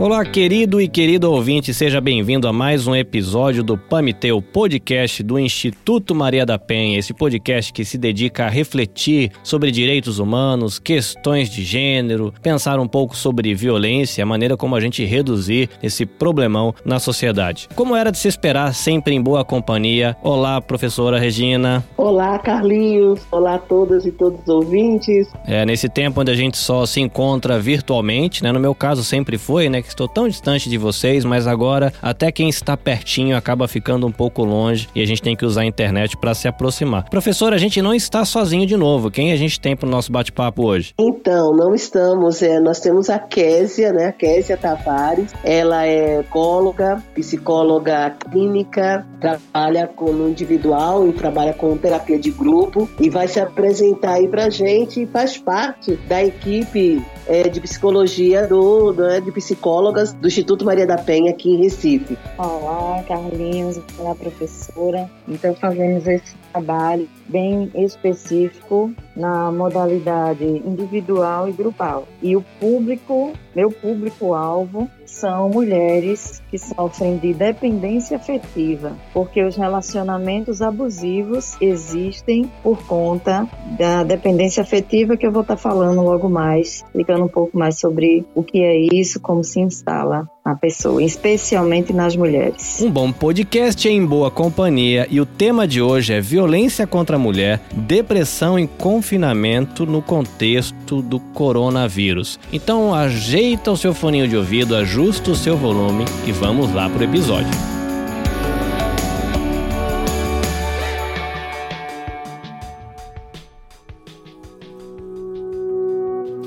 [0.00, 5.36] Olá, querido e querido ouvinte, seja bem-vindo a mais um episódio do Pamiteu, podcast do
[5.40, 6.96] Instituto Maria da Penha.
[6.96, 12.86] Esse podcast que se dedica a refletir sobre direitos humanos, questões de gênero, pensar um
[12.86, 17.68] pouco sobre violência, a maneira como a gente reduzir esse problemão na sociedade.
[17.74, 20.16] Como era de se esperar, sempre em boa companhia.
[20.22, 21.84] Olá, professora Regina.
[21.96, 23.22] Olá, Carlinhos.
[23.32, 25.26] Olá a todas e todos os ouvintes.
[25.44, 28.52] É, nesse tempo onde a gente só se encontra virtualmente, né?
[28.52, 29.87] No meu caso sempre foi, né?
[29.88, 34.12] Que estou tão distante de vocês, mas agora até quem está pertinho acaba ficando um
[34.12, 37.08] pouco longe e a gente tem que usar a internet para se aproximar.
[37.10, 39.10] Professor, a gente não está sozinho de novo.
[39.10, 40.94] Quem a gente tem para o nosso bate-papo hoje?
[40.98, 42.42] Então, não estamos.
[42.42, 44.06] É, nós temos a Késia, né?
[44.06, 45.32] A Késia Tavares.
[45.42, 53.08] Ela é psicóloga, psicóloga clínica, trabalha com individual e trabalha com terapia de grupo e
[53.10, 58.92] vai se apresentar aí pra gente e faz parte da equipe é, de psicologia do,
[58.92, 59.30] do, né, de
[59.78, 62.18] psicólogas do Instituto Maria da Penha aqui em Recife.
[62.36, 65.08] Olá, Carlinhos, olá, professora.
[65.28, 72.06] Então fazemos esse trabalho bem específico na modalidade individual e grupal.
[72.22, 80.62] E o público, meu público-alvo, são mulheres que sofrem de dependência afetiva, porque os relacionamentos
[80.62, 83.46] abusivos existem por conta
[83.78, 88.24] da dependência afetiva que eu vou estar falando logo mais, explicando um pouco mais sobre
[88.34, 92.80] o que é isso, como se instala a pessoa, especialmente nas mulheres.
[92.80, 97.18] Um bom podcast em boa companhia e o tema de hoje é violência contra a
[97.18, 98.66] mulher, depressão e
[99.08, 102.38] confinamento no contexto do coronavírus.
[102.52, 107.02] Então ajeita o seu foninho de ouvido, ajusta o seu volume e vamos lá pro
[107.02, 107.48] episódio.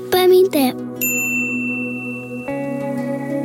[0.08, 0.91] Paminté.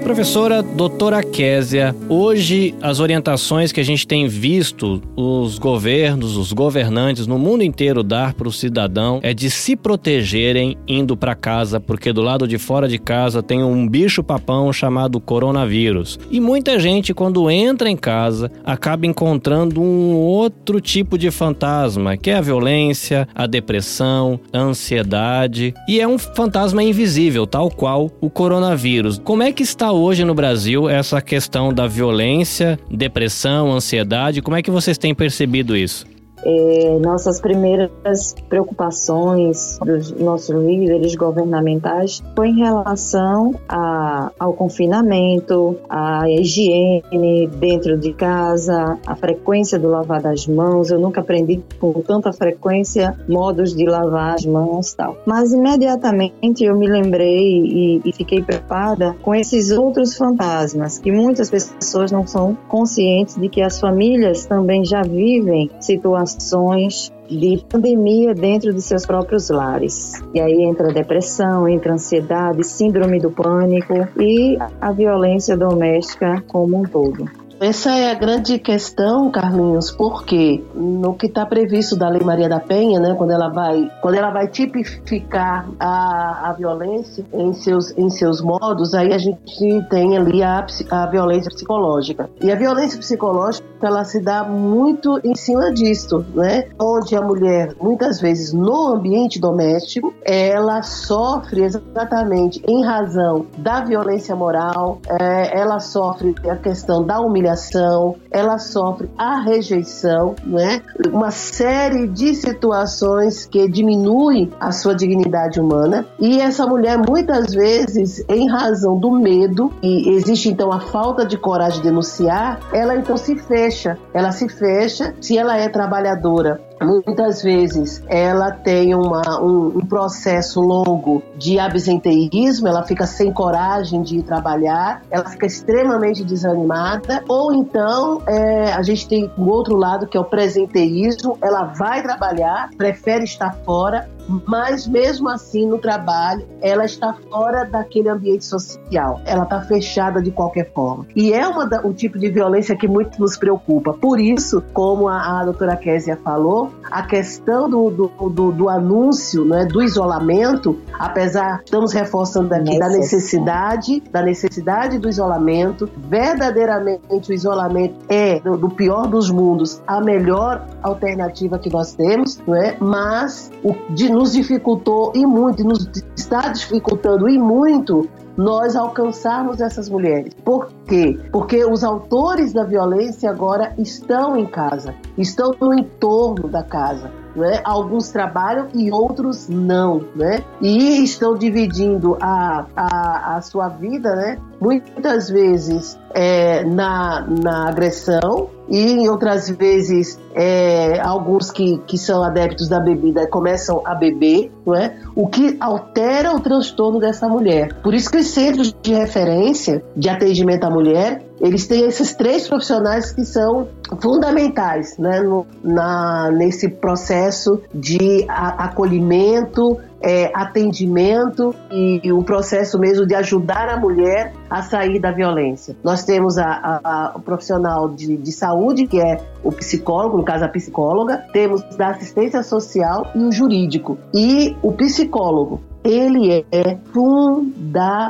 [0.08, 7.28] Professora doutora Késia, hoje as orientações que a gente tem visto os governos, os governantes
[7.28, 12.14] no mundo inteiro dar para o cidadão é de se protegerem indo para casa, porque
[12.14, 16.18] do lado de fora de casa tem um bicho papão chamado coronavírus.
[16.32, 22.30] E muita gente quando entra em casa acaba encontrando um outro tipo de fantasma, que
[22.30, 28.30] é a violência, a depressão, a ansiedade, e é um fantasma invisível, tal qual o
[28.30, 29.20] coronavírus.
[29.22, 34.42] Como é que está hoje no Brasil essa questão da violência, depressão, ansiedade?
[34.42, 36.06] Como é que vocês têm percebido isso?
[36.44, 46.30] É, nossas primeiras preocupações dos nossos líderes governamentais foi em relação a, ao confinamento, à
[46.30, 50.92] higiene dentro de casa, a frequência do lavar das mãos.
[50.92, 55.18] Eu nunca aprendi com tanta frequência modos de lavar as mãos tal.
[55.26, 61.50] Mas imediatamente eu me lembrei e, e fiquei preocupada com esses outros fantasmas que muitas
[61.50, 68.34] pessoas não são conscientes de que as famílias também já vivem situações situações de pandemia
[68.34, 70.14] dentro de seus próprios lares.
[70.34, 76.84] E aí entra depressão, entra ansiedade, síndrome do pânico e a violência doméstica como um
[76.84, 77.47] todo.
[77.60, 82.60] Essa é a grande questão, Carlinhos, porque no que está previsto da Lei Maria da
[82.60, 88.12] Penha, né, quando ela vai, quando ela vai tipificar a, a violência em seus, em
[88.12, 92.30] seus modos, aí a gente tem ali a, a violência psicológica.
[92.40, 96.66] E a violência psicológica ela se dá muito em cima disto, né?
[96.80, 104.36] Onde a mulher, muitas vezes no ambiente doméstico, ela sofre exatamente em razão da violência
[104.36, 110.82] moral, é, ela sofre a questão da humilhação humilhação, ela sofre a rejeição, né?
[111.12, 116.06] Uma série de situações que diminuem a sua dignidade humana.
[116.20, 121.38] E essa mulher, muitas vezes, em razão do medo, e existe então a falta de
[121.38, 123.98] coragem de denunciar, ela então se fecha.
[124.14, 125.14] Ela se fecha.
[125.22, 132.68] Se ela é trabalhadora, Muitas vezes ela tem uma, um, um, processo longo de absenteísmo,
[132.68, 138.82] ela fica sem coragem de ir trabalhar, ela fica extremamente desanimada, ou então é, a
[138.84, 144.08] gente tem o outro lado que é o presenteísmo, ela vai trabalhar, prefere estar fora,
[144.46, 150.32] mas mesmo assim no trabalho ela está fora daquele ambiente social, ela está fechada de
[150.32, 151.08] qualquer forma.
[151.16, 153.94] E é uma da, o tipo de violência que muito nos preocupa.
[153.94, 159.46] Por isso, como a, a doutora Késia falou, a questão do, do, do, do anúncio,
[159.46, 167.34] né, do isolamento, apesar, estamos reforçando aqui da necessidade, da necessidade do isolamento, verdadeiramente o
[167.34, 172.78] isolamento é, do, do pior dos mundos, a melhor alternativa que nós temos, não é?
[172.80, 178.08] mas o, de, nos dificultou e muito, nos está dificultando e muito
[178.38, 180.34] nós alcançarmos essas mulheres.
[180.46, 181.20] Por quê?
[181.32, 187.12] Porque os autores da violência agora estão em casa, estão no entorno da casa.
[187.36, 187.62] Né?
[187.64, 190.40] Alguns trabalham e outros não, né?
[190.60, 194.40] E estão dividindo a, a, a sua vida, né?
[194.60, 202.24] Muitas vezes é, na, na agressão e em outras vezes é, alguns que, que são
[202.24, 204.98] adeptos da bebida começam a beber, não é?
[205.16, 207.74] o que altera o transtorno dessa mulher.
[207.82, 212.48] Por isso que os centros de referência de atendimento à mulher eles têm esses três
[212.48, 213.68] profissionais que são
[214.00, 223.06] fundamentais né, no, na, nesse processo de a, acolhimento, é, atendimento e o processo mesmo
[223.06, 225.76] de ajudar a mulher a sair da violência.
[225.84, 230.24] Nós temos a, a, a, o profissional de, de saúde, que é o psicólogo, no
[230.24, 233.98] caso a psicóloga, temos da assistência social e o jurídico.
[234.14, 238.06] E o psicólogo, ele é fundamental,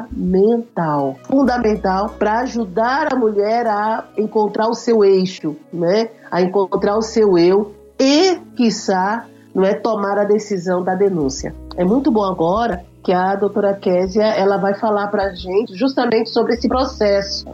[1.23, 6.09] fundamental para ajudar a mulher a encontrar o seu eixo, né?
[6.31, 11.53] A encontrar o seu eu e, quiçá, não é tomar a decisão da denúncia.
[11.77, 16.31] É muito bom agora que a doutora Késia ela vai falar para a gente justamente
[16.31, 17.45] sobre esse processo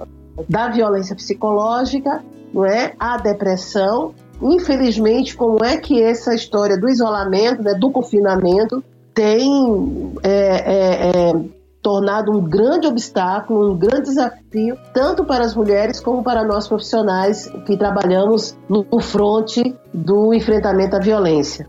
[0.48, 2.24] da violência psicológica,
[2.54, 2.94] não é?
[2.98, 8.82] A depressão, infelizmente, como é que essa história do isolamento, né, do confinamento,
[9.14, 11.34] tem é, é, é,
[11.82, 17.48] tornado um grande obstáculo, um grande desafio, tanto para as mulheres como para nós profissionais
[17.66, 21.68] que trabalhamos no fronte do enfrentamento à violência.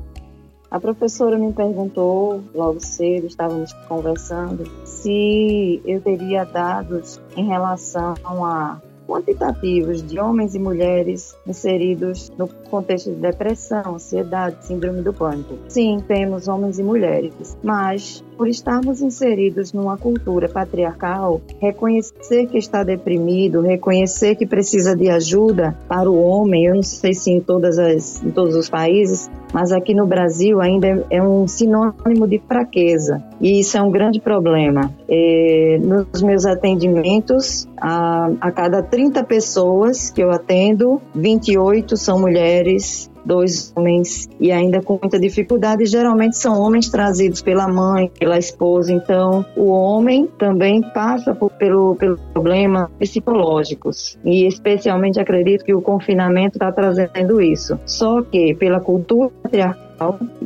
[0.74, 8.82] A professora me perguntou logo cedo, estávamos conversando, se eu teria dados em relação a
[9.06, 15.56] quantitativos de homens e mulheres inseridos no contexto de depressão, ansiedade, síndrome do pânico.
[15.68, 22.82] Sim, temos homens e mulheres, mas por estarmos inseridos numa cultura patriarcal, reconhecer que está
[22.82, 27.78] deprimido, reconhecer que precisa de ajuda para o homem, eu não sei se em, todas
[27.78, 33.22] as, em todos os países, mas aqui no Brasil ainda é um sinônimo de fraqueza
[33.40, 34.92] e isso é um grande problema.
[35.08, 43.10] É, nos meus atendimentos, a, a cada 30 pessoas que eu atendo, 28 são mulheres
[43.24, 45.86] dois homens e ainda com muita dificuldade.
[45.86, 48.92] Geralmente são homens trazidos pela mãe, pela esposa.
[48.92, 55.82] Então, o homem também passa por, pelo, pelo problemas psicológicos e especialmente acredito que o
[55.82, 57.78] confinamento está trazendo isso.
[57.86, 59.32] Só que pela cultura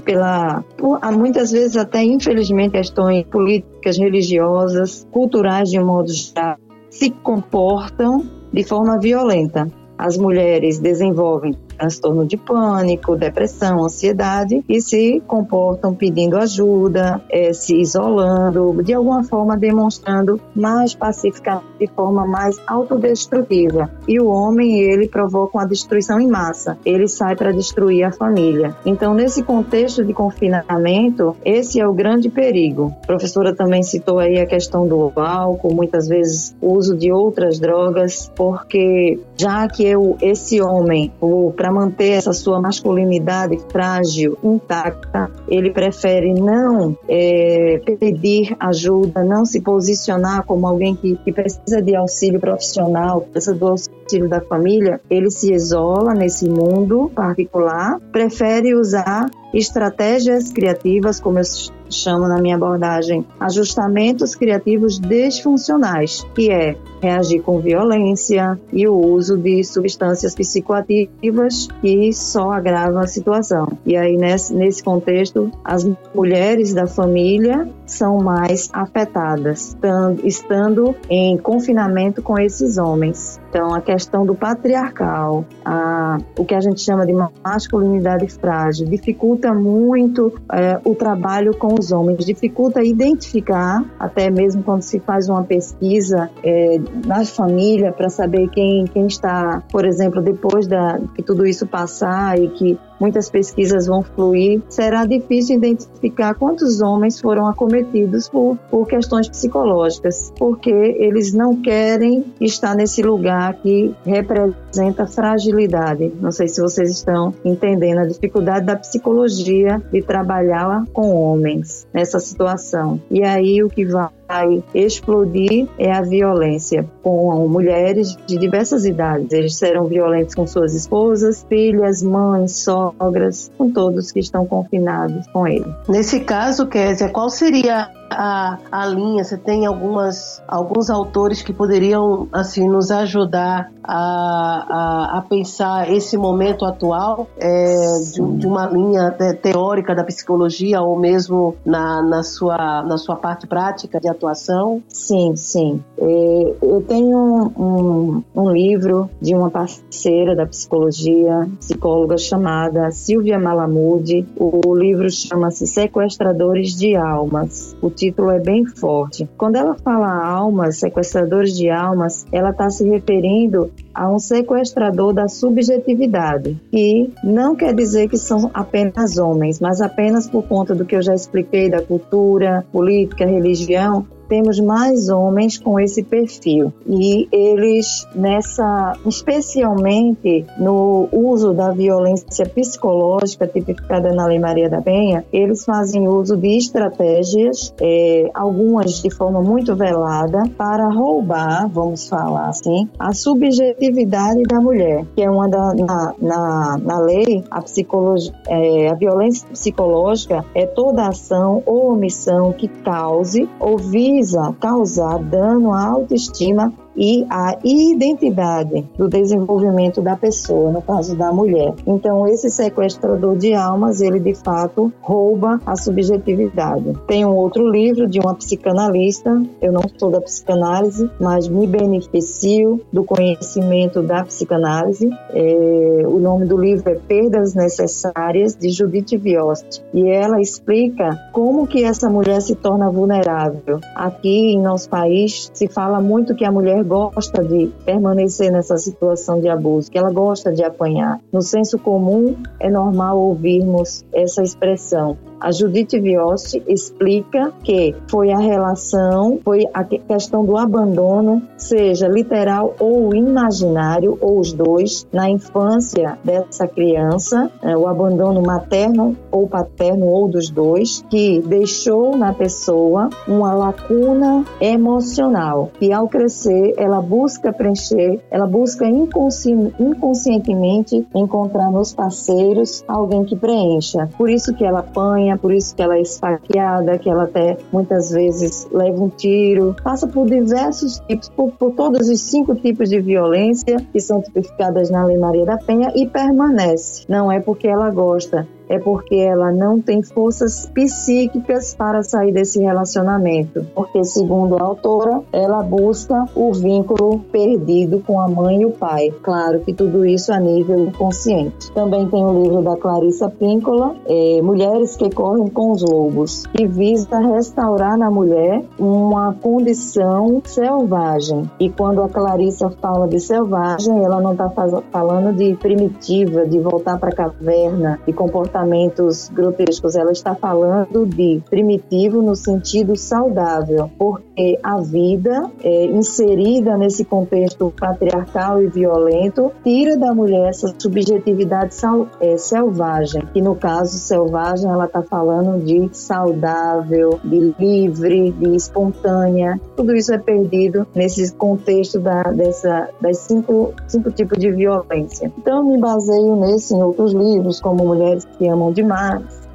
[0.05, 0.63] pela
[1.01, 6.57] há muitas vezes até infelizmente questões políticas, religiosas, culturais de um modo geral
[6.91, 9.71] se comportam de forma violenta.
[9.97, 17.77] As mulheres desenvolvem transtorno de pânico, depressão, ansiedade e se comportam pedindo ajuda, é, se
[17.77, 23.91] isolando, de alguma forma demonstrando mais pacificamente, de forma mais autodestrutiva.
[24.07, 28.75] E o homem, ele provoca uma destruição em massa, ele sai para destruir a família.
[28.85, 32.93] Então, nesse contexto de confinamento, esse é o grande perigo.
[33.05, 37.59] A professora também citou aí a questão do álcool, muitas vezes o uso de outras
[37.59, 41.13] drogas, porque já que eu, esse homem,
[41.57, 49.45] para para manter essa sua masculinidade frágil, intacta, ele prefere não é, pedir ajuda, não
[49.45, 54.99] se posicionar como alguém que, que precisa de auxílio profissional, precisa do auxílio da família,
[55.11, 61.45] ele se isola nesse mundo particular, prefere usar estratégias criativas, como eu
[61.91, 69.37] chamo na minha abordagem, ajustamentos criativos desfuncionais, que é reagir com violência e o uso
[69.37, 73.79] de substâncias psicoativas que só agravam a situação.
[73.87, 79.77] E aí, nesse, nesse contexto, as mulheres da família são mais afetadas,
[80.25, 83.41] estando, em confinamento com esses homens.
[83.49, 89.55] Então, a questão do patriarcal, a, o que a gente chama de masculinidade frágil, dificulta
[89.55, 95.45] muito é, o trabalho com os homens, dificulta identificar, até mesmo quando se faz uma
[95.45, 101.47] pesquisa é, na família para saber quem, quem está, por exemplo, depois da, que tudo
[101.47, 108.29] isso passar e que muitas pesquisas vão fluir, será difícil identificar quantos homens foram acometidos
[108.29, 116.13] por, por questões psicológicas, porque eles não querem estar nesse lugar que representa fragilidade.
[116.21, 122.19] Não sei se vocês estão entendendo a dificuldade da psicologia de trabalhar com homens nessa
[122.19, 123.01] situação.
[123.11, 129.33] E aí o que vai vai explodir é a violência com mulheres de diversas idades.
[129.33, 135.47] Eles serão violentos com suas esposas, filhas, mães, sogras, com todos que estão confinados com
[135.47, 135.67] ele.
[135.89, 142.29] Nesse caso, Késia, qual seria a, a linha, você tem algumas, alguns autores que poderiam
[142.33, 147.75] assim nos ajudar a, a, a pensar esse momento atual é,
[148.13, 149.11] de, de, uma linha
[149.41, 154.83] teórica da psicologia ou mesmo na, na, sua, na sua parte prática de atuação?
[154.89, 155.83] Sim, sim.
[155.97, 164.27] É, eu tenho um, um livro de uma parceira da psicologia, psicóloga chamada Silvia Malamude.
[164.37, 167.77] O livro chama-se Sequestradores de Almas.
[167.81, 169.29] O título é bem forte.
[169.37, 175.29] Quando ela fala almas, sequestradores de almas, ela está se referindo a um sequestrador da
[175.29, 180.95] subjetividade, que não quer dizer que são apenas homens, mas apenas por conta do que
[180.95, 186.73] eu já expliquei da cultura, política, religião, temos mais homens com esse perfil.
[186.87, 195.25] E eles nessa, especialmente no uso da violência psicológica tipificada na Lei Maria da Penha,
[195.33, 202.49] eles fazem uso de estratégias, é, algumas de forma muito velada, para roubar, vamos falar
[202.49, 208.33] assim, a subjetividade da mulher, que é uma da na, na, na lei a psicologia,
[208.47, 214.18] é, a violência psicológica é toda ação ou omissão que cause ou vise
[214.55, 221.73] causar dano à autoestima e a identidade do desenvolvimento da pessoa, no caso da mulher.
[221.87, 226.93] Então, esse sequestrador de almas, ele de fato rouba a subjetividade.
[227.07, 232.81] Tem um outro livro de uma psicanalista, eu não sou da psicanálise, mas me beneficio
[232.93, 235.09] do conhecimento da psicanálise.
[235.31, 239.83] É, o nome do livro é Perdas Necessárias, de Judith Viost.
[239.95, 243.79] E ela explica como que essa mulher se torna vulnerável.
[243.95, 249.41] Aqui em nosso país se fala muito que a mulher gosta de permanecer nessa situação
[249.41, 251.21] de abuso, que ela gosta de apanhar.
[251.33, 255.17] No senso comum, é normal ouvirmos essa expressão.
[255.41, 262.75] A Judith Viosti explica que foi a relação, foi a questão do abandono, seja literal
[262.81, 270.07] ou imaginário, ou os dois, na infância dessa criança, é, o abandono materno ou paterno,
[270.07, 277.53] ou dos dois, que deixou na pessoa uma lacuna emocional, e ao crescer ela busca
[277.53, 284.09] preencher, ela busca inconsci inconscientemente encontrar nos parceiros alguém que preencha.
[284.19, 288.11] Por isso que ela apanha por isso que ela é esfaqueada, que ela até muitas
[288.11, 293.01] vezes leva um tiro, passa por diversos tipos, por, por todos os cinco tipos de
[293.01, 297.05] violência que são tipificadas na Lei Maria da Penha e permanece.
[297.09, 302.61] Não é porque ela gosta, é porque ela não tem forças psíquicas para sair desse
[302.61, 303.67] relacionamento.
[303.75, 309.11] Porque, segundo a autora, ela busca o vínculo perdido com a mãe e o pai.
[309.23, 311.73] Claro que tudo isso a nível inconsciente.
[311.73, 316.67] Também tem o livro da Clarissa Píncola, é, Mulheres que Correm com os Lobos, que
[316.67, 321.51] visa restaurar na mulher uma condição selvagem.
[321.59, 324.51] E quando a Clarissa fala de selvagem, ela não está
[324.91, 331.07] falando de primitiva, de voltar para a caverna, de comportamento comportamentos grotescos, ela está falando
[331.07, 339.53] de primitivo no sentido saudável, porque a vida é, inserida nesse contexto patriarcal e violento
[339.63, 345.63] tira da mulher essa subjetividade sal, é, selvagem, que no caso selvagem ela está falando
[345.65, 349.61] de saudável, de livre, de espontânea.
[349.77, 355.33] Tudo isso é perdido nesse contexto da, dessa, das cinco, cinco tipos de violência.
[355.39, 359.48] Então, me baseio nesse em outros livros, como Mulheres que amam demais,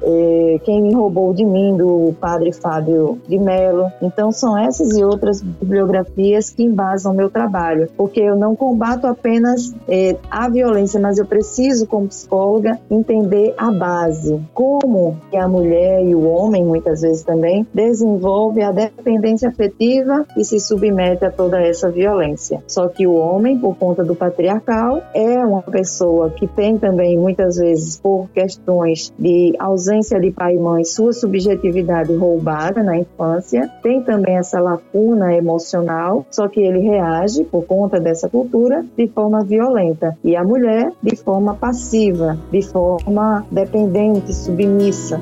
[0.64, 3.90] Quem Me Roubou de Mim, do padre Fábio de Mello.
[4.02, 9.06] Então, são essas e outras bibliografias que embasam o meu trabalho, porque eu não combato
[9.06, 14.40] apenas é, a violência, mas eu preciso, como psicóloga, entender a base.
[14.52, 20.44] Como que a mulher e o homem, muitas vezes também, desenvolve a dependência afetiva e
[20.44, 22.62] se submete a toda essa violência.
[22.66, 27.56] Só que o homem, por conta do patriarcal, é uma pessoa que tem também, muitas
[27.56, 33.70] vezes, por questões de ausência ausência de pai e mãe, sua subjetividade roubada na infância,
[33.82, 39.44] tem também essa lacuna emocional, só que ele reage por conta dessa cultura de forma
[39.44, 45.20] violenta e a mulher de forma passiva, de forma dependente, submissa.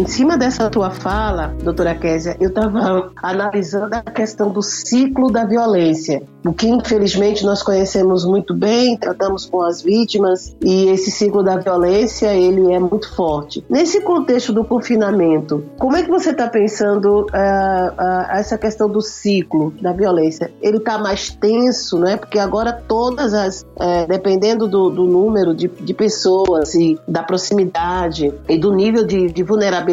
[0.00, 5.44] Em cima dessa tua fala, doutora Késia, eu estava analisando a questão do ciclo da
[5.44, 11.42] violência, o que infelizmente nós conhecemos muito bem, tratamos com as vítimas e esse ciclo
[11.42, 13.62] da violência ele é muito forte.
[13.68, 19.02] Nesse contexto do confinamento, como é que você está pensando uh, uh, essa questão do
[19.02, 20.50] ciclo da violência?
[20.62, 22.16] Ele está mais tenso, né?
[22.16, 28.32] Porque agora todas as, uh, dependendo do, do número de, de, pessoas e da proximidade
[28.48, 29.89] e do nível de, de vulnerabilidade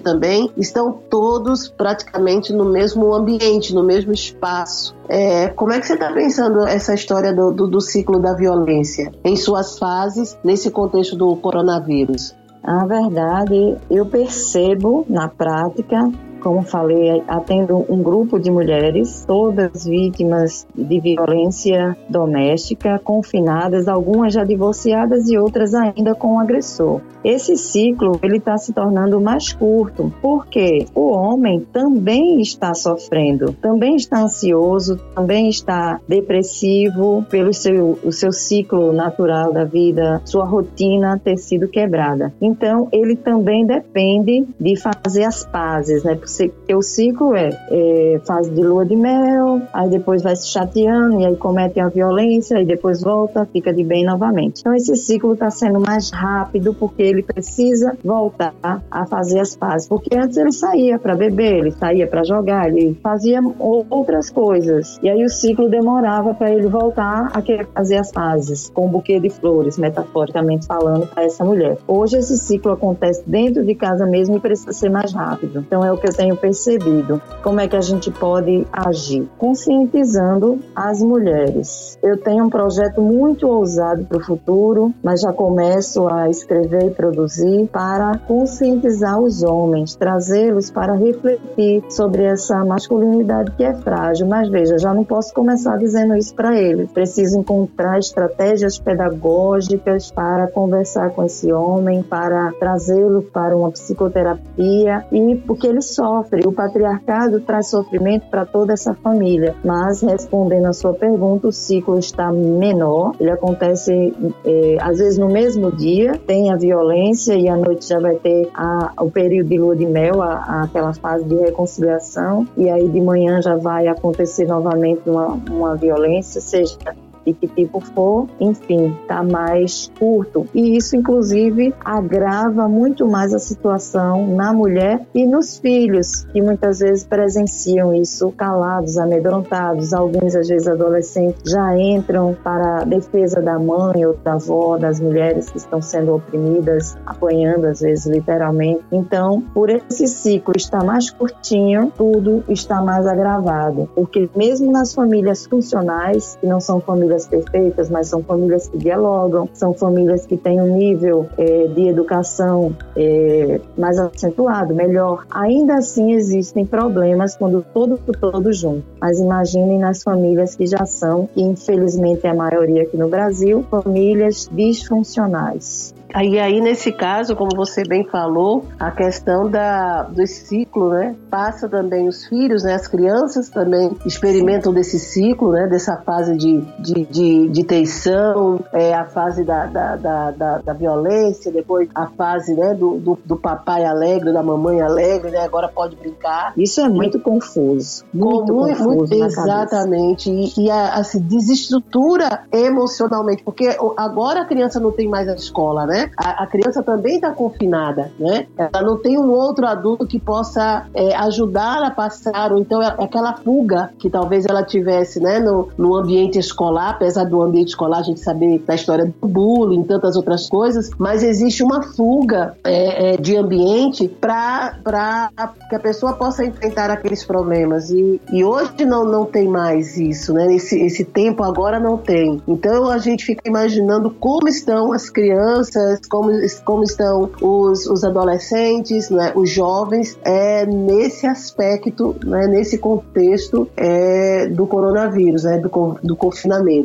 [0.00, 4.94] também, estão todos praticamente no mesmo ambiente, no mesmo espaço.
[5.08, 9.12] É, como é que você está pensando essa história do, do, do ciclo da violência
[9.24, 12.34] em suas fases nesse contexto do coronavírus?
[12.62, 16.10] A verdade, eu percebo na prática
[16.42, 24.44] como falei, atendo um grupo de mulheres, todas vítimas de violência doméstica, confinadas, algumas já
[24.44, 27.00] divorciadas e outras ainda com o agressor.
[27.24, 33.94] Esse ciclo ele está se tornando mais curto, porque o homem também está sofrendo, também
[33.94, 41.20] está ansioso, também está depressivo pelo seu, o seu ciclo natural da vida, sua rotina
[41.22, 42.34] ter sido quebrada.
[42.40, 46.16] Então ele também depende de fazer as pazes, né?
[46.38, 51.20] Porque o ciclo é, é fase de lua de mel, aí depois vai se chateando
[51.20, 54.60] e aí comete a violência e depois volta, fica de bem novamente.
[54.60, 58.54] Então esse ciclo está sendo mais rápido porque ele precisa voltar
[58.90, 59.88] a fazer as pazes.
[59.88, 64.98] Porque antes ele saía para beber, ele saía para jogar, ele fazia outras coisas.
[65.02, 68.90] E aí o ciclo demorava para ele voltar a querer fazer as pazes com um
[68.90, 71.78] buquê de flores, metaforicamente falando, para essa mulher.
[71.86, 75.60] Hoje esse ciclo acontece dentro de casa mesmo e precisa ser mais rápido.
[75.60, 77.20] Então é o que eu tenho percebido.
[77.42, 79.28] Como é que a gente pode agir?
[79.36, 81.98] Conscientizando as mulheres.
[82.02, 86.90] Eu tenho um projeto muito ousado para o futuro, mas já começo a escrever e
[86.90, 94.28] produzir para conscientizar os homens, trazê-los para refletir sobre essa masculinidade que é frágil.
[94.28, 96.90] Mas veja, já não posso começar dizendo isso para eles.
[96.92, 105.36] Preciso encontrar estratégias pedagógicas para conversar com esse homem, para trazê-lo para uma psicoterapia e
[105.46, 106.11] porque ele sofre.
[106.46, 109.54] O patriarcado traz sofrimento para toda essa família.
[109.64, 113.14] Mas respondendo a sua pergunta, o ciclo está menor.
[113.18, 116.12] Ele acontece é, às vezes no mesmo dia.
[116.26, 119.86] Tem a violência e à noite já vai ter a, o período de lua de
[119.86, 122.46] mel, a, a, aquela fase de reconciliação.
[122.56, 126.76] E aí de manhã já vai acontecer novamente uma, uma violência, seja
[127.24, 130.46] de que tipo for, enfim, está mais curto.
[130.54, 136.80] E isso, inclusive, agrava muito mais a situação na mulher e nos filhos, que muitas
[136.80, 139.92] vezes presenciam isso calados, amedrontados.
[139.92, 145.00] Alguns, às vezes, adolescentes já entram para a defesa da mãe ou da avó, das
[145.00, 148.82] mulheres que estão sendo oprimidas, apanhando, às vezes, literalmente.
[148.90, 153.88] Então, por esse ciclo estar mais curtinho, tudo está mais agravado.
[153.94, 158.78] Porque mesmo nas famílias funcionais, que não são famílias famílias perfeitas, mas são famílias que
[158.78, 165.26] dialogam, são famílias que têm um nível é, de educação é, mais acentuado, melhor.
[165.30, 168.84] Ainda assim existem problemas quando todo todo junto.
[169.00, 173.64] Mas imaginem nas famílias que já são, e infelizmente é a maioria aqui no Brasil,
[173.70, 175.94] famílias disfuncionais.
[176.14, 181.16] Aí, aí, nesse caso, como você bem falou, a questão da, do ciclo, né?
[181.30, 182.74] Passa também os filhos, né?
[182.74, 185.66] As crianças também experimentam desse ciclo, né?
[185.66, 190.72] Dessa fase de, de, de, de tensão, é, a fase da, da, da, da, da
[190.72, 195.40] violência, depois a fase né, do, do, do, papai alegre, da mamãe alegre, né?
[195.40, 196.52] Agora pode brincar.
[196.56, 198.04] Isso é muito confuso.
[198.12, 198.96] Muito, muito confuso.
[198.96, 200.30] Muito, exatamente.
[200.30, 205.86] E, e a, assim, desestrutura emocionalmente, porque agora a criança não tem mais a escola,
[205.86, 206.10] né?
[206.16, 208.46] A, a criança também está confinada, né?
[208.56, 212.94] Ela não tem um outro adulto que possa é, ajudar a passar, ou então é
[212.98, 217.98] aquela fuga que talvez ela tivesse, né, no, no ambiente escolar, apesar do ambiente escolar
[217.98, 223.14] a gente saber da história do bullying, tantas outras coisas, mas existe uma fuga é,
[223.14, 225.30] é, de ambiente para
[225.68, 227.90] que a pessoa possa enfrentar aqueles problemas.
[227.90, 230.54] E, e hoje não, não tem mais isso, né?
[230.54, 232.40] Esse, esse tempo agora não tem.
[232.46, 236.30] Então a gente fica imaginando como estão as crianças como,
[236.64, 244.46] como estão os, os adolescentes, né, os jovens, é, nesse aspecto, né, nesse contexto é,
[244.48, 245.70] do coronavírus, né, do,
[246.02, 246.81] do confinamento.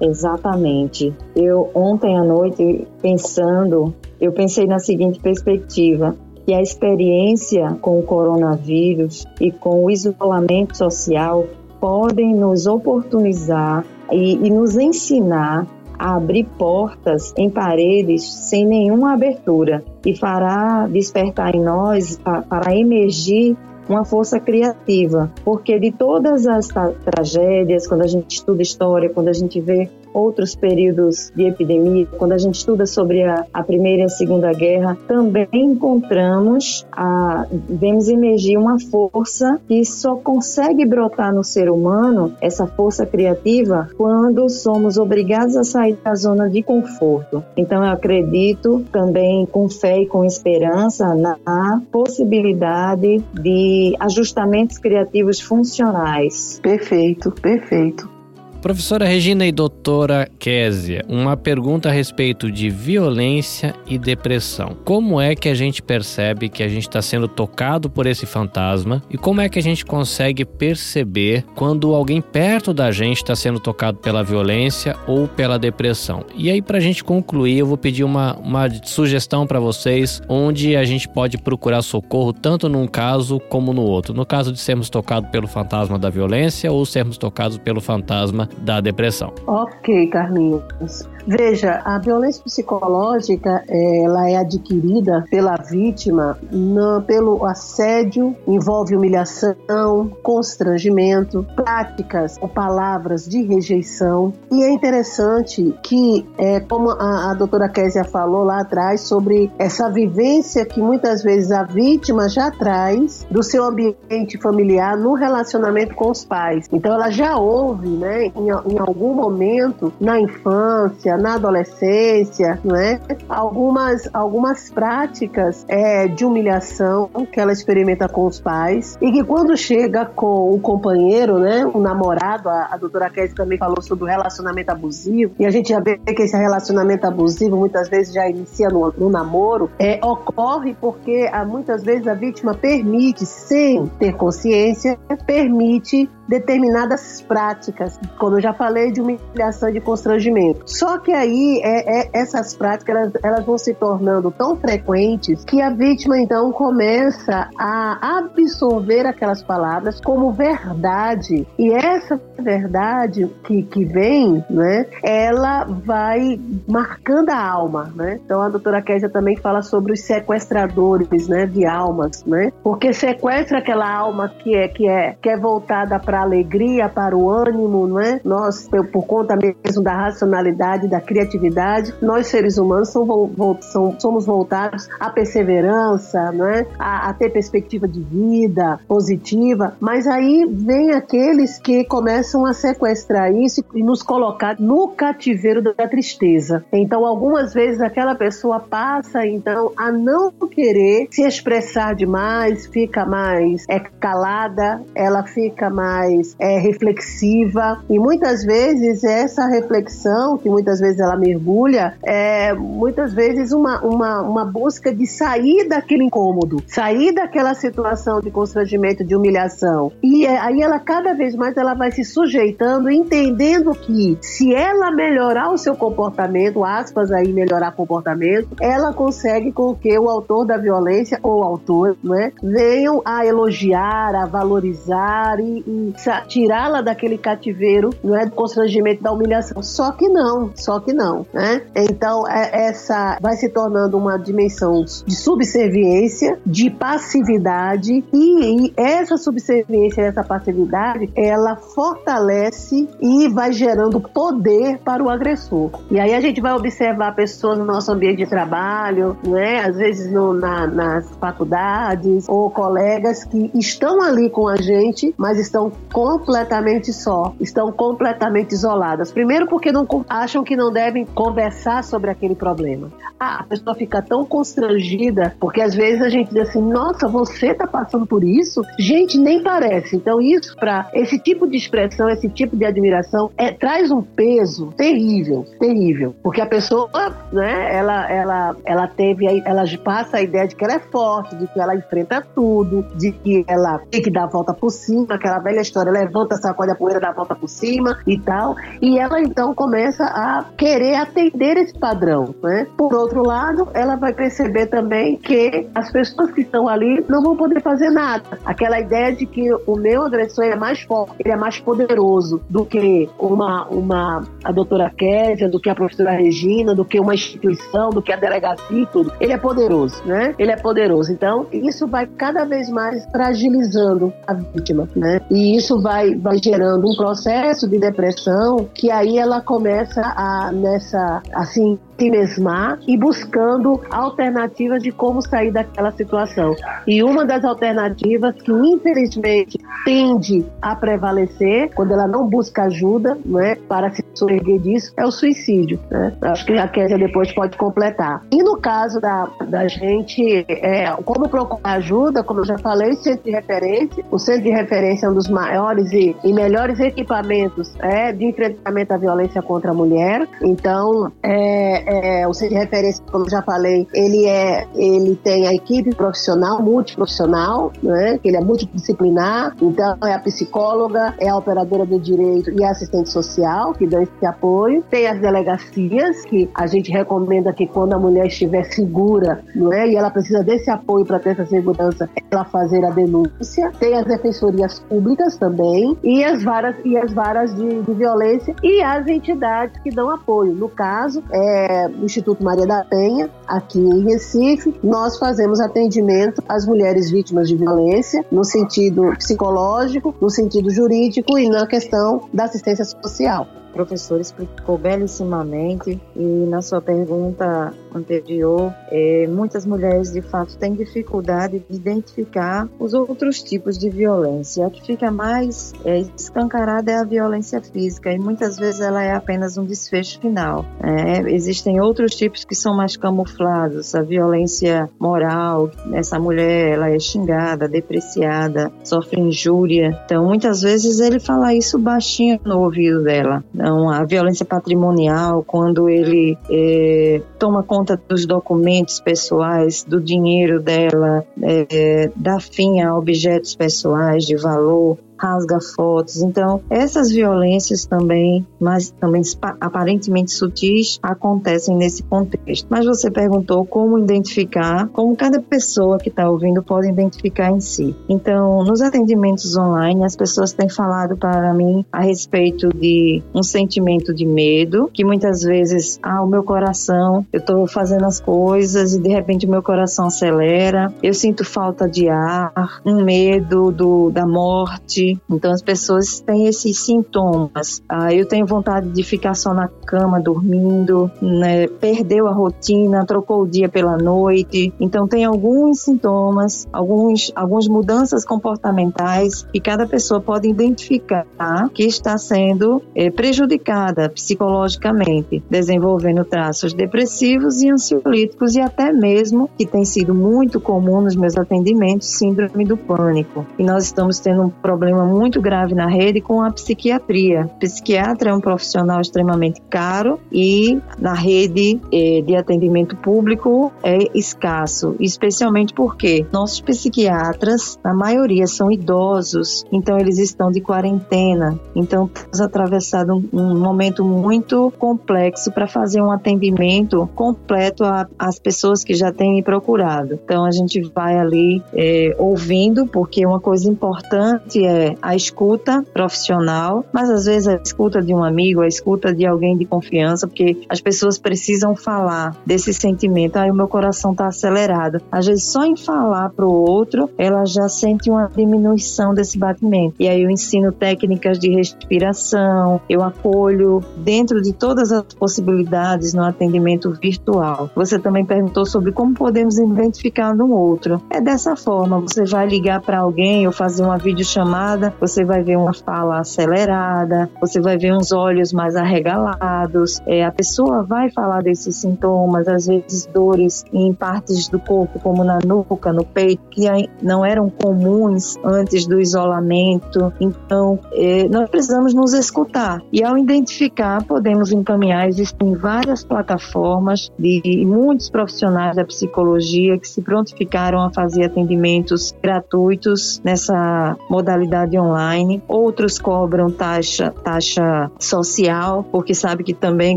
[0.00, 1.14] Exatamente.
[1.36, 8.02] Eu ontem à noite pensando, eu pensei na seguinte perspectiva, que a experiência com o
[8.02, 11.46] coronavírus e com o isolamento social
[11.78, 15.66] podem nos oportunizar e, e nos ensinar
[15.98, 23.54] a abrir portas em paredes sem nenhuma abertura e fará despertar em nós, para emergir
[23.90, 26.68] uma força criativa, porque de todas as
[27.04, 32.32] tragédias, quando a gente estuda história, quando a gente vê outros períodos de epidemia, quando
[32.32, 38.08] a gente estuda sobre a, a Primeira e a Segunda Guerra, também encontramos, a, vemos
[38.08, 44.98] emergir uma força que só consegue brotar no ser humano, essa força criativa, quando somos
[44.98, 47.42] obrigados a sair da zona de conforto.
[47.56, 56.60] Então, eu acredito também com fé e com esperança na possibilidade de ajustamentos criativos funcionais.
[56.62, 58.19] Perfeito, perfeito.
[58.60, 64.76] Professora Regina e doutora Késia, uma pergunta a respeito de violência e depressão.
[64.84, 69.02] Como é que a gente percebe que a gente está sendo tocado por esse fantasma
[69.08, 73.58] e como é que a gente consegue perceber quando alguém perto da gente está sendo
[73.58, 76.26] tocado pela violência ou pela depressão?
[76.36, 80.76] E aí, para a gente concluir, eu vou pedir uma, uma sugestão para vocês onde
[80.76, 84.12] a gente pode procurar socorro tanto num caso como no outro.
[84.12, 88.80] No caso de sermos tocados pelo fantasma da violência ou sermos tocados pelo fantasma da
[88.80, 89.32] depressão.
[89.46, 91.08] Ok, Carlinhos.
[91.30, 101.46] Veja, a violência psicológica ela é adquirida pela vítima no, pelo assédio, envolve humilhação, constrangimento,
[101.54, 104.32] práticas ou palavras de rejeição.
[104.50, 109.88] E é interessante que, é, como a, a doutora Késia falou lá atrás, sobre essa
[109.88, 116.10] vivência que muitas vezes a vítima já traz do seu ambiente familiar no relacionamento com
[116.10, 116.66] os pais.
[116.72, 123.00] Então ela já ouve, né, em, em algum momento na infância, na adolescência, não é?
[123.28, 128.98] Algumas, algumas práticas é, de humilhação que ela experimenta com os pais.
[129.00, 133.58] E que quando chega com o companheiro, né, o namorado, a, a doutora Kézia também
[133.58, 135.32] falou sobre o relacionamento abusivo.
[135.38, 139.10] E a gente já vê que esse relacionamento abusivo muitas vezes já inicia no, no
[139.10, 147.20] namoro, é, ocorre porque a, muitas vezes a vítima permite, sem ter consciência, permite determinadas
[147.20, 150.62] práticas, como eu já falei, de humilhação e de constrangimento.
[150.64, 155.60] Só que aí é, é, essas práticas elas, elas vão se tornando tão frequentes que
[155.60, 161.44] a vítima então começa a absorver aquelas palavras como verdade.
[161.58, 168.20] E essa verdade que, que vem, né, ela vai marcando a alma, né?
[168.24, 172.52] Então a doutora Késia também fala sobre os sequestradores, né, de almas, né?
[172.62, 177.30] Porque sequestra aquela alma que é que é que é voltada para alegria, para o
[177.30, 178.20] ânimo, não é?
[178.24, 186.32] Nós, por conta mesmo da racionalidade, da criatividade, nós seres humanos somos voltados à perseverança,
[186.32, 186.66] não é?
[186.78, 193.32] A, a ter perspectiva de vida positiva, mas aí vem aqueles que começam a sequestrar
[193.32, 196.64] isso e nos colocar no cativeiro da tristeza.
[196.72, 203.64] Então, algumas vezes aquela pessoa passa então a não querer se expressar demais, fica mais
[203.68, 210.80] é calada, ela fica mais mais é, reflexiva e muitas vezes essa reflexão, que muitas
[210.80, 217.12] vezes ela mergulha, é muitas vezes uma, uma, uma busca de sair daquele incômodo, sair
[217.12, 219.92] daquela situação de constrangimento, de humilhação.
[220.02, 224.90] E é, aí ela cada vez mais ela vai se sujeitando, entendendo que se ela
[224.90, 230.56] melhorar o seu comportamento, aspas aí, melhorar comportamento, ela consegue com que o autor da
[230.56, 235.89] violência ou autor, né, venham a elogiar, a valorizar e, e
[236.28, 239.62] tirá-la daquele cativeiro, não é do constrangimento da humilhação.
[239.62, 241.62] Só que não, só que não, né?
[241.74, 249.16] Então é, essa vai se tornando uma dimensão de subserviência, de passividade e, e essa
[249.16, 255.70] subserviência, essa passividade, ela fortalece e vai gerando poder para o agressor.
[255.90, 259.60] E aí a gente vai observar pessoas no nosso ambiente de trabalho, né?
[259.60, 265.38] Às vezes no, na, nas faculdades ou colegas que estão ali com a gente, mas
[265.38, 269.12] estão completamente só, estão completamente isoladas.
[269.12, 272.90] Primeiro, porque não acham que não devem conversar sobre aquele problema.
[273.18, 277.48] Ah, a pessoa fica tão constrangida, porque às vezes a gente diz assim: nossa, você
[277.48, 278.62] está passando por isso?
[278.78, 279.96] Gente, nem parece.
[279.96, 284.72] Então, isso, para esse tipo de expressão, esse tipo de admiração, é, traz um peso
[284.76, 286.14] terrível, terrível.
[286.22, 286.88] Porque a pessoa,
[287.32, 291.46] né, ela, ela, ela teve, ela passa a ideia de que ela é forte, de
[291.46, 295.38] que ela enfrenta tudo, de que ela tem que dar a volta por cima, aquela
[295.38, 298.56] velha história, levanta, sacode a poeira, dá a volta por cima e tal.
[298.82, 302.66] E ela então começa a querer atender esse padrão, né?
[302.76, 307.36] Por outro lado, ela vai perceber também que as pessoas que estão ali não vão
[307.36, 308.38] poder fazer nada.
[308.44, 312.64] Aquela ideia de que o meu agressor é mais forte, ele é mais poderoso do
[312.64, 317.90] que uma, uma a doutora Késia, do que a professora Regina, do que uma instituição,
[317.90, 319.12] do que a delegacia e tudo.
[319.20, 320.34] Ele é poderoso, né?
[320.38, 321.12] Ele é poderoso.
[321.12, 325.20] Então, isso vai cada vez mais fragilizando a vítima, né?
[325.30, 331.22] E isso vai, vai gerando um processo de depressão que aí ela começa a, nessa,
[331.32, 336.56] assim, se mesmar e buscando alternativas de como sair daquela situação.
[336.86, 343.56] E uma das alternativas que infelizmente tende a prevalecer quando ela não busca ajuda, né,
[343.68, 345.78] para se soerguer disso, é o suicídio.
[345.90, 346.14] Né?
[346.22, 348.22] Acho que a Késia depois pode completar.
[348.30, 353.24] E no caso da, da gente, é, como procurar ajuda, como eu já falei, centro
[353.24, 354.04] de referência.
[354.10, 358.94] O centro de referência é um dos maiores e, e melhores equipamentos é, de enfrentamento
[358.94, 360.26] à violência contra a mulher.
[360.42, 365.52] Então, é, é, o centro de referência, como já falei, ele é, ele tem a
[365.52, 368.16] equipe profissional, multiprofissional, né?
[368.18, 369.56] Que ele é multidisciplinar.
[369.60, 374.02] Então é a psicóloga, é a operadora do direito e a assistente social que dão
[374.02, 374.84] esse apoio.
[374.88, 379.88] Tem as delegacias que a gente recomenda que quando a mulher estiver segura, não é?
[379.88, 383.72] E ela precisa desse apoio para ter essa segurança, ela fazer a denúncia.
[383.80, 388.80] Tem as defensorias públicas também e as varas e as varas de, de violência e
[388.80, 390.54] as entidades que dão apoio.
[390.54, 396.66] No caso, é do Instituto Maria da Penha, aqui em Recife, nós fazemos atendimento às
[396.66, 402.84] mulheres vítimas de violência no sentido psicológico, no sentido jurídico e na questão da assistência
[402.84, 403.46] social.
[403.70, 410.74] O professor explicou belíssimamente e na sua pergunta anterior, é, muitas mulheres de fato têm
[410.74, 414.66] dificuldade de identificar os outros tipos de violência.
[414.66, 419.12] A que fica mais é, escancarada é a violência física e muitas vezes ela é
[419.12, 420.64] apenas um desfecho final.
[420.82, 426.98] É, existem outros tipos que são mais camuflados, a violência moral, essa mulher ela é
[426.98, 430.00] xingada, depreciada, sofre injúria.
[430.04, 433.44] Então muitas vezes ele fala isso baixinho no ouvido dela.
[433.54, 440.60] Então a violência patrimonial, quando ele é, toma conta conta dos documentos pessoais, do dinheiro
[440.60, 446.22] dela, é, dá fim a objetos pessoais de valor, rasga fotos.
[446.22, 449.22] Então, essas violências também, mas também
[449.60, 452.66] aparentemente sutis, acontecem nesse contexto.
[452.70, 457.94] Mas você perguntou como identificar, como cada pessoa que está ouvindo pode identificar em si.
[458.08, 464.14] Então, nos atendimentos online, as pessoas têm falado para mim a respeito de um sentimento
[464.14, 469.00] de medo, que muitas vezes, ah, o meu coração, eu estou fazendo as coisas e
[469.00, 474.26] de repente o meu coração acelera, eu sinto falta de ar, um medo do, da
[474.26, 477.82] morte, então as pessoas têm esses sintomas.
[477.88, 481.66] Ah, eu tenho vontade de ficar só na cama dormindo, né?
[481.66, 484.72] perdeu a rotina, trocou o dia pela noite.
[484.80, 491.26] Então tem alguns sintomas, alguns, algumas mudanças comportamentais que cada pessoa pode identificar
[491.72, 499.66] que está sendo é, prejudicada psicologicamente, desenvolvendo traços depressivos e ansiolíticos e até mesmo, que
[499.66, 503.46] tem sido muito comum nos meus atendimentos, síndrome do pânico.
[503.58, 507.46] E nós estamos tendo um problema problema muito grave na rede com a psiquiatria.
[507.46, 513.98] O psiquiatra é um profissional extremamente caro e na rede eh, de atendimento público é
[514.14, 521.58] escasso, especialmente porque nossos psiquiatras, na maioria, são idosos, então eles estão de quarentena.
[521.74, 527.84] Então, temos atravessado um, momento muito complexo para fazer um atendimento completo
[528.18, 530.18] às pessoas que já têm me procurado.
[530.24, 536.84] Então, a gente vai ali eh, ouvindo, porque uma coisa importante é a escuta profissional,
[536.92, 540.62] mas às vezes a escuta de um amigo, a escuta de alguém de confiança, porque
[540.68, 543.36] as pessoas precisam falar desse sentimento.
[543.36, 545.00] Aí o meu coração está acelerado.
[545.10, 549.96] Às vezes só em falar para o outro, ela já sente uma diminuição desse batimento.
[549.98, 556.24] E aí eu ensino técnicas de respiração, eu acolho dentro de todas as possibilidades no
[556.24, 557.70] atendimento virtual.
[557.74, 561.02] Você também perguntou sobre como podemos identificar um outro.
[561.10, 564.69] É dessa forma, você vai ligar para alguém ou fazer uma videochamada
[565.00, 570.00] você vai ver uma fala acelerada, você vai ver uns olhos mais arregalados.
[570.06, 575.24] É, a pessoa vai falar desses sintomas, às vezes dores em partes do corpo, como
[575.24, 576.66] na nuca, no peito, que
[577.02, 580.12] não eram comuns antes do isolamento.
[580.20, 582.80] Então, é, nós precisamos nos escutar.
[582.92, 585.08] E ao identificar, podemos encaminhar.
[585.08, 593.20] Existem várias plataformas de muitos profissionais da psicologia que se prontificaram a fazer atendimentos gratuitos
[593.24, 599.96] nessa modalidade online, outros cobram taxa, taxa social, porque sabe que também,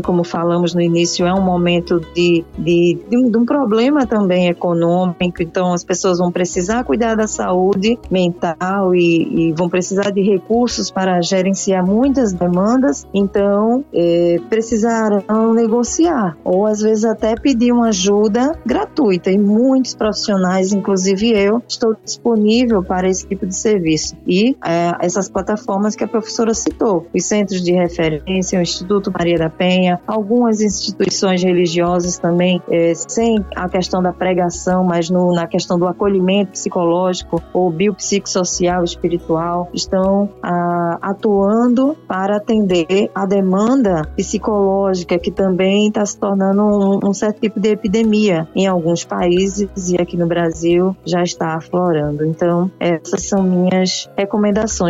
[0.00, 4.48] como falamos no início, é um momento de, de, de, um, de um problema também
[4.48, 10.22] econômico, então as pessoas vão precisar cuidar da saúde mental e, e vão precisar de
[10.22, 17.88] recursos para gerenciar muitas demandas, então é, precisarão negociar ou às vezes até pedir uma
[17.88, 19.30] ajuda gratuita.
[19.30, 24.16] E muitos profissionais, inclusive eu, estou disponível para esse tipo de serviço.
[24.26, 29.38] E é, essas plataformas que a professora citou, os centros de referência, o Instituto Maria
[29.38, 35.46] da Penha, algumas instituições religiosas também, é, sem a questão da pregação, mas no, na
[35.46, 45.18] questão do acolhimento psicológico ou biopsicossocial espiritual, estão a, atuando para atender a demanda psicológica
[45.18, 50.00] que também está se tornando um, um certo tipo de epidemia em alguns países e
[50.00, 52.24] aqui no Brasil já está aflorando.
[52.24, 54.43] Então, essas são minhas recomendações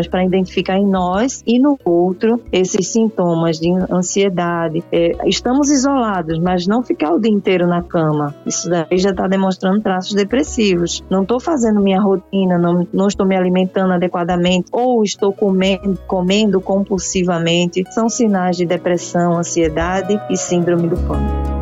[0.08, 4.82] para identificar em nós e no outro esses sintomas de ansiedade.
[4.90, 8.34] É, estamos isolados, mas não ficar o dia inteiro na cama.
[8.46, 11.04] Isso daí já está demonstrando traços depressivos.
[11.10, 16.60] Não estou fazendo minha rotina, não, não estou me alimentando adequadamente ou estou comendo, comendo
[16.60, 17.84] compulsivamente.
[17.90, 21.54] São sinais de depressão, ansiedade e síndrome do pânico.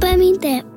[0.00, 0.71] Pamité.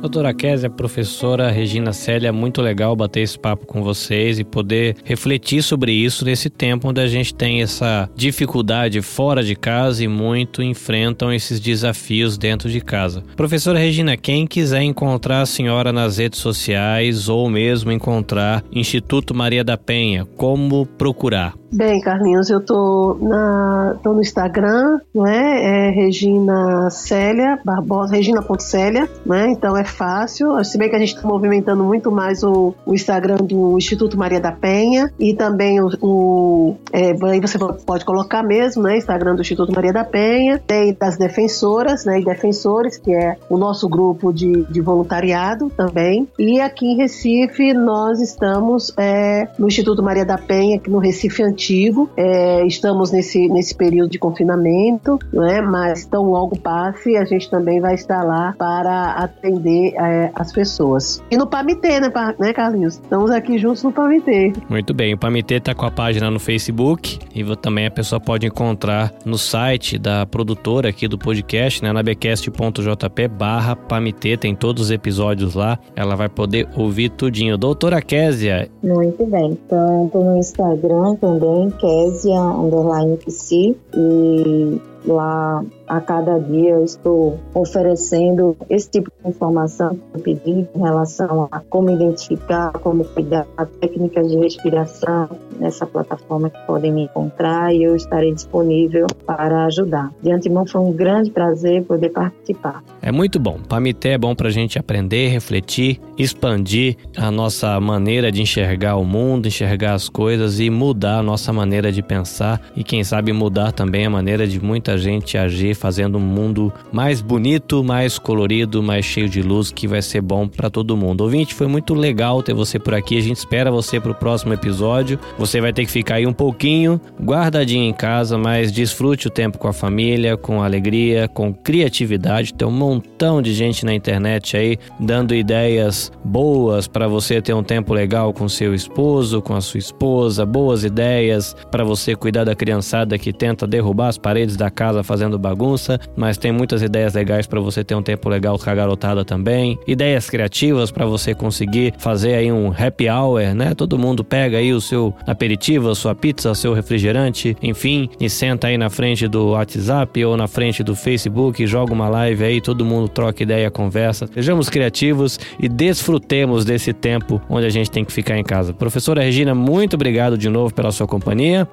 [0.00, 5.62] Doutora Késia, professora Regina Célia, muito legal bater esse papo com vocês e poder refletir
[5.62, 10.62] sobre isso nesse tempo onde a gente tem essa dificuldade fora de casa e muito
[10.62, 13.22] enfrentam esses desafios dentro de casa.
[13.36, 19.62] Professora Regina, quem quiser encontrar a senhora nas redes sociais ou mesmo encontrar Instituto Maria
[19.62, 21.60] da Penha, como procurar?
[21.72, 25.86] Bem, Carlinhos, eu tô, na, tô no Instagram, né?
[25.86, 29.50] É Regina Célia, Barbosa, Regina.célia, né?
[29.50, 30.62] Então é fácil.
[30.64, 34.40] Se bem que a gente está movimentando muito mais o, o, Instagram do Instituto Maria
[34.40, 35.88] da Penha e também o.
[36.00, 38.96] o é, aí você pode colocar mesmo, né?
[38.96, 42.20] Instagram do Instituto Maria da Penha, tem das defensoras, né?
[42.20, 46.28] E defensores, que é o nosso grupo de, de voluntariado também.
[46.38, 51.42] E aqui em Recife, nós estamos é, no Instituto Maria da Penha, aqui no Recife
[51.42, 52.08] Antigo.
[52.16, 55.60] É, estamos nesse, nesse período de confinamento, né?
[55.60, 61.22] mas tão logo passe, a gente também vai estar lá para atender é, as pessoas.
[61.30, 62.94] E no Pamitê, né, né, Carlinhos?
[62.94, 64.52] Estamos aqui juntos no Pamitê.
[64.68, 68.46] Muito bem, o Pamitê está com a página no Facebook e também a pessoa pode
[68.46, 74.90] encontrar no site da produtora aqui do podcast, né, nabecast.jp barra Pamitê, tem todos os
[74.90, 77.56] episódios lá, ela vai poder ouvir tudinho.
[77.56, 78.68] Doutora Késia.
[78.82, 86.38] Muito bem, então estou no Instagram também também, Késia Underline PC, e lá a cada
[86.38, 93.04] dia eu estou oferecendo esse tipo de informação que em relação a como identificar, como
[93.04, 93.46] cuidar,
[93.80, 100.10] técnicas de respiração nessa plataforma que podem me encontrar e eu estarei disponível para ajudar.
[100.22, 102.82] De antemão foi um grande prazer poder participar.
[103.02, 103.58] É muito bom.
[103.68, 109.04] Pamité é bom para a gente aprender, refletir, expandir a nossa maneira de enxergar o
[109.04, 113.72] mundo, enxergar as coisas e mudar a nossa maneira de pensar e quem sabe mudar
[113.72, 119.04] também a maneira de muita gente agir fazendo um mundo mais bonito, mais colorido, mais
[119.04, 121.22] cheio de luz, que vai ser bom para todo mundo.
[121.22, 123.18] Ouvinte, foi muito legal ter você por aqui.
[123.18, 125.18] A gente espera você para o próximo episódio.
[125.38, 129.58] Você vai ter que ficar aí um pouquinho guardadinho em casa, mas desfrute o tempo
[129.58, 132.54] com a família, com alegria, com criatividade.
[132.54, 137.62] Tem um montão de gente na internet aí dando ideias boas para você ter um
[137.62, 142.54] tempo legal com seu esposo, com a sua esposa, boas ideias para você cuidar da
[142.54, 147.46] criançada que tenta derrubar as paredes da casa fazendo bagunça mas tem muitas ideias legais
[147.46, 149.78] para você ter um tempo legal com a garotada também.
[149.86, 153.74] Ideias criativas para você conseguir fazer aí um happy hour, né?
[153.74, 158.28] Todo mundo pega aí o seu aperitivo, a sua pizza, o seu refrigerante, enfim, e
[158.28, 162.60] senta aí na frente do WhatsApp ou na frente do Facebook, joga uma live aí,
[162.60, 164.26] todo mundo troca ideia, conversa.
[164.32, 168.72] Sejamos criativos e desfrutemos desse tempo onde a gente tem que ficar em casa.
[168.72, 171.66] Professora Regina, muito obrigado de novo pela sua companhia.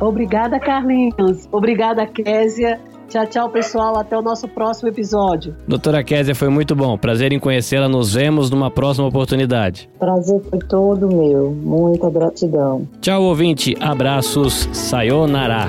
[0.00, 1.48] Obrigada, Carlinhos.
[1.52, 2.80] Obrigada, Késia.
[3.08, 3.96] Tchau, tchau, pessoal.
[3.96, 5.56] Até o nosso próximo episódio.
[5.66, 6.96] Doutora Késia, foi muito bom.
[6.96, 7.88] Prazer em conhecê-la.
[7.88, 9.90] Nos vemos numa próxima oportunidade.
[9.98, 11.50] Prazer foi todo meu.
[11.50, 12.86] Muita gratidão.
[13.00, 13.76] Tchau, ouvinte.
[13.80, 14.68] Abraços.
[14.72, 15.68] Sayonara.